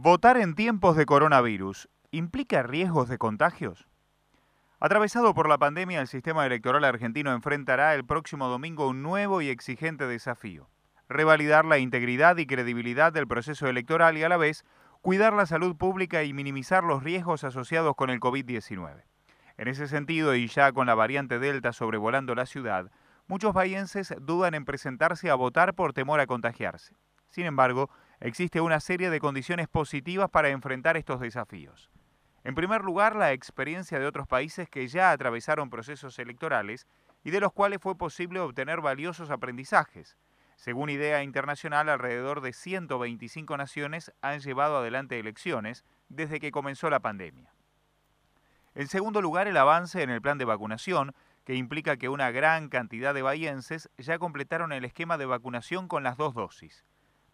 [0.00, 3.88] Votar en tiempos de coronavirus implica riesgos de contagios.
[4.78, 9.48] Atravesado por la pandemia, el sistema electoral argentino enfrentará el próximo domingo un nuevo y
[9.48, 10.70] exigente desafío.
[11.08, 14.64] Revalidar la integridad y credibilidad del proceso electoral y a la vez
[15.02, 19.02] cuidar la salud pública y minimizar los riesgos asociados con el COVID-19.
[19.56, 22.92] En ese sentido, y ya con la variante Delta sobrevolando la ciudad,
[23.26, 26.94] muchos bahienses dudan en presentarse a votar por temor a contagiarse.
[27.30, 27.90] Sin embargo,
[28.20, 31.90] existe una serie de condiciones positivas para enfrentar estos desafíos.
[32.44, 36.86] En primer lugar, la experiencia de otros países que ya atravesaron procesos electorales
[37.24, 40.16] y de los cuales fue posible obtener valiosos aprendizajes.
[40.56, 47.00] Según Idea Internacional, alrededor de 125 naciones han llevado adelante elecciones desde que comenzó la
[47.00, 47.52] pandemia.
[48.74, 51.14] En segundo lugar, el avance en el plan de vacunación,
[51.44, 56.02] que implica que una gran cantidad de bahienses ya completaron el esquema de vacunación con
[56.02, 56.84] las dos dosis.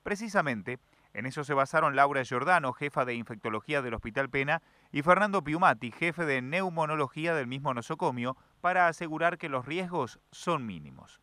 [0.04, 0.78] Precisamente,
[1.14, 4.61] en eso se basaron Laura Giordano, jefa de infectología del Hospital Pena,
[4.92, 10.66] y Fernando Piumati, jefe de neumonología del mismo nosocomio, para asegurar que los riesgos son
[10.66, 11.22] mínimos.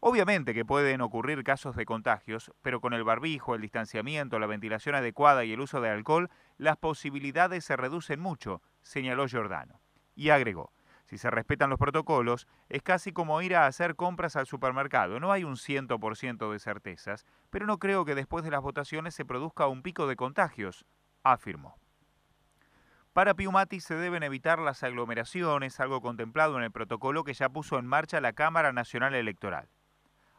[0.00, 4.94] Obviamente que pueden ocurrir casos de contagios, pero con el barbijo, el distanciamiento, la ventilación
[4.94, 9.80] adecuada y el uso de alcohol, las posibilidades se reducen mucho, señaló Giordano.
[10.14, 10.70] Y agregó,
[11.08, 15.18] si se respetan los protocolos, es casi como ir a hacer compras al supermercado.
[15.20, 19.24] No hay un 100% de certezas, pero no creo que después de las votaciones se
[19.24, 20.84] produzca un pico de contagios,
[21.22, 21.78] afirmó.
[23.14, 27.78] Para Piumati se deben evitar las aglomeraciones, algo contemplado en el protocolo que ya puso
[27.78, 29.70] en marcha la Cámara Nacional Electoral.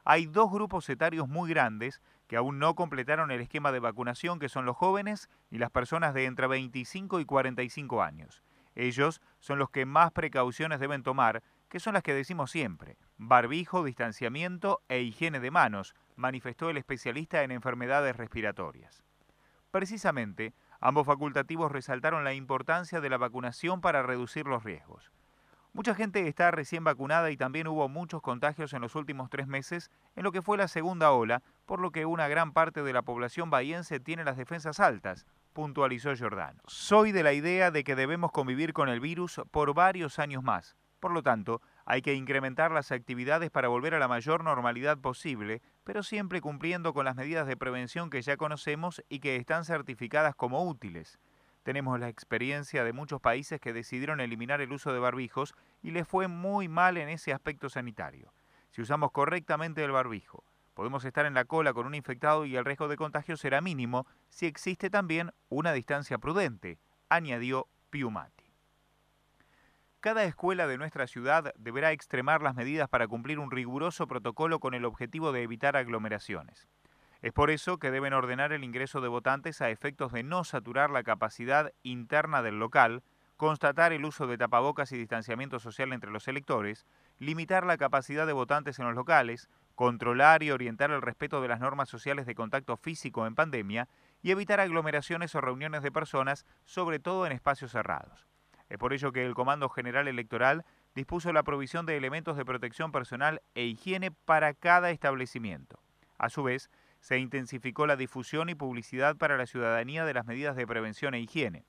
[0.05, 4.49] Hay dos grupos etarios muy grandes que aún no completaron el esquema de vacunación, que
[4.49, 8.43] son los jóvenes y las personas de entre 25 y 45 años.
[8.79, 13.83] Ellos son los que más precauciones deben tomar, que son las que decimos siempre, barbijo,
[13.83, 19.03] distanciamiento e higiene de manos, manifestó el especialista en enfermedades respiratorias.
[19.69, 25.11] Precisamente, ambos facultativos resaltaron la importancia de la vacunación para reducir los riesgos.
[25.73, 29.91] Mucha gente está recién vacunada y también hubo muchos contagios en los últimos tres meses
[30.15, 33.01] en lo que fue la segunda ola, por lo que una gran parte de la
[33.01, 36.61] población bahiense tiene las defensas altas, puntualizó Giordano.
[36.67, 40.75] Soy de la idea de que debemos convivir con el virus por varios años más.
[40.99, 45.61] Por lo tanto, hay que incrementar las actividades para volver a la mayor normalidad posible,
[45.83, 50.35] pero siempre cumpliendo con las medidas de prevención que ya conocemos y que están certificadas
[50.35, 51.19] como útiles.
[51.63, 56.07] Tenemos la experiencia de muchos países que decidieron eliminar el uso de barbijos y les
[56.07, 58.33] fue muy mal en ese aspecto sanitario.
[58.71, 60.43] Si usamos correctamente el barbijo,
[60.79, 64.07] Podemos estar en la cola con un infectado y el riesgo de contagio será mínimo
[64.29, 66.79] si existe también una distancia prudente,
[67.09, 68.53] añadió Piumati.
[69.99, 74.73] Cada escuela de nuestra ciudad deberá extremar las medidas para cumplir un riguroso protocolo con
[74.73, 76.69] el objetivo de evitar aglomeraciones.
[77.21, 80.91] Es por eso que deben ordenar el ingreso de votantes a efectos de no saturar
[80.91, 83.03] la capacidad interna del local,
[83.35, 86.85] constatar el uso de tapabocas y distanciamiento social entre los electores,
[87.19, 91.59] limitar la capacidad de votantes en los locales, controlar y orientar el respeto de las
[91.59, 93.87] normas sociales de contacto físico en pandemia
[94.21, 98.27] y evitar aglomeraciones o reuniones de personas, sobre todo en espacios cerrados.
[98.69, 100.65] Es por ello que el Comando General Electoral
[100.95, 105.79] dispuso la provisión de elementos de protección personal e higiene para cada establecimiento.
[106.17, 106.69] A su vez,
[106.99, 111.21] se intensificó la difusión y publicidad para la ciudadanía de las medidas de prevención e
[111.21, 111.65] higiene.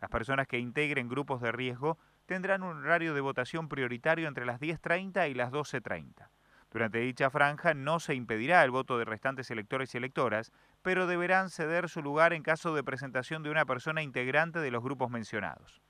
[0.00, 1.98] Las personas que integren grupos de riesgo
[2.32, 6.30] tendrán un horario de votación prioritario entre las 10.30 y las 12.30.
[6.70, 10.50] Durante dicha franja no se impedirá el voto de restantes electores y electoras,
[10.80, 14.82] pero deberán ceder su lugar en caso de presentación de una persona integrante de los
[14.82, 15.82] grupos mencionados.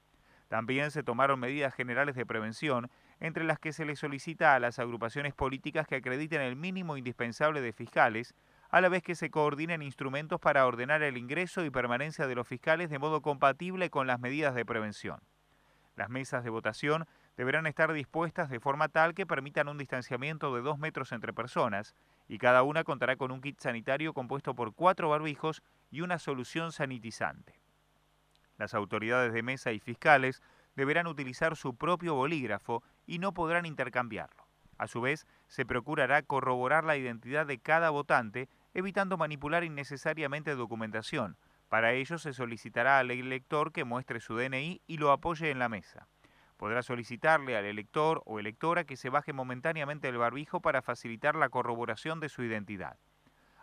[0.48, 4.81] También se tomaron medidas generales de prevención, entre las que se le solicita a las
[4.81, 8.34] agrupaciones políticas que acrediten el mínimo indispensable de fiscales,
[8.69, 12.48] a la vez que se coordinen instrumentos para ordenar el ingreso y permanencia de los
[12.48, 15.20] fiscales de modo compatible con las medidas de prevención.
[15.97, 20.62] Las mesas de votación deberán estar dispuestas de forma tal que permitan un distanciamiento de
[20.62, 21.94] dos metros entre personas
[22.28, 26.72] y cada una contará con un kit sanitario compuesto por cuatro barbijos y una solución
[26.72, 27.61] sanitizante.
[28.56, 30.43] Las autoridades de mesa y fiscales
[30.76, 34.46] deberán utilizar su propio bolígrafo y no podrán intercambiarlo.
[34.78, 41.37] A su vez, se procurará corroborar la identidad de cada votante, evitando manipular innecesariamente documentación.
[41.72, 45.70] Para ello se solicitará al elector que muestre su DNI y lo apoye en la
[45.70, 46.06] mesa.
[46.58, 51.48] Podrá solicitarle al elector o electora que se baje momentáneamente el barbijo para facilitar la
[51.48, 52.98] corroboración de su identidad.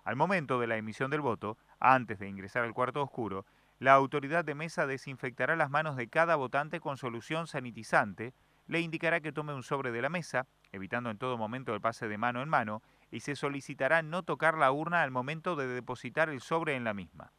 [0.03, 3.45] Al momento de la emisión del voto, antes de ingresar al cuarto oscuro,
[3.77, 8.33] la autoridad de mesa desinfectará las manos de cada votante con solución sanitizante,
[8.65, 12.07] le indicará que tome un sobre de la mesa, evitando en todo momento el pase
[12.07, 12.81] de mano en mano,
[13.11, 16.95] y se solicitará no tocar la urna al momento de depositar el sobre en la
[16.95, 17.31] misma.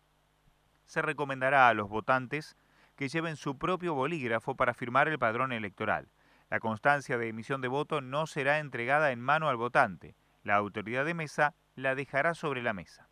[0.90, 2.56] Se recomendará a los votantes
[2.96, 6.08] que lleven su propio bolígrafo para firmar el padrón electoral.
[6.48, 10.16] La constancia de emisión de voto no será entregada en mano al votante.
[10.42, 13.08] La autoridad de mesa la dejará sobre la mesa.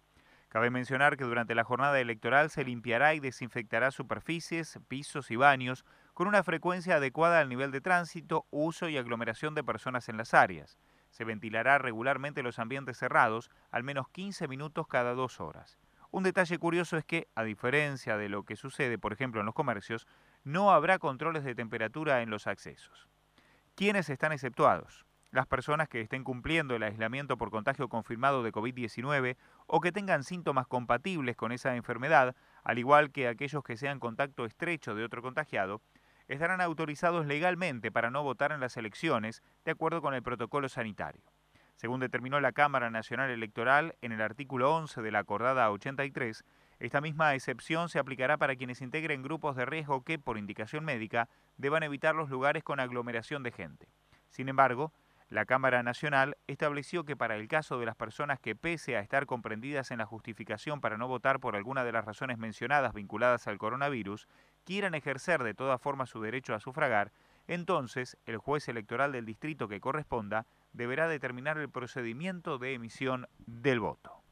[0.49, 5.85] Cabe mencionar que durante la jornada electoral se limpiará y desinfectará superficies, pisos y baños
[6.15, 10.35] con una frecuencia adecuada al nivel de tránsito, uso y aglomeración de personas en las
[10.35, 10.79] áreas.
[11.11, 15.79] Se ventilará regularmente los ambientes cerrados, al menos 15 minutos cada dos horas.
[16.11, 19.55] Un detalle curioso es que, a diferencia de lo que sucede, por ejemplo, en los
[19.55, 20.07] comercios,
[20.43, 23.09] no habrá controles de temperatura en los accesos.
[23.75, 25.05] ¿Quiénes están exceptuados?
[25.31, 30.25] Las personas que estén cumpliendo el aislamiento por contagio confirmado de COVID-19 o que tengan
[30.25, 32.35] síntomas compatibles con esa enfermedad,
[32.65, 35.83] al igual que aquellos que sean contacto estrecho de otro contagiado,
[36.29, 41.23] estarán autorizados legalmente para no votar en las elecciones de acuerdo con el protocolo sanitario.
[41.79, 46.45] Según determinó la Cámara Nacional Electoral en el artículo 11 de la acordada 83,
[46.81, 51.29] esta misma excepción se aplicará para quienes integren grupos de riesgo que, por indicación médica,
[51.57, 53.87] deban evitar los lugares con aglomeración de gente.
[54.29, 54.93] Sin embargo,
[55.29, 59.27] la Cámara Nacional estableció que para el caso de las personas que, pese a estar
[59.27, 63.59] comprendidas en la justificación para no votar por alguna de las razones mencionadas vinculadas al
[63.59, 64.27] coronavirus,
[64.65, 67.13] quieran ejercer de todas formas su derecho a sufragar,
[67.47, 73.81] entonces el juez electoral del distrito que corresponda deberá determinar el procedimiento de emisión del
[73.81, 74.23] voto.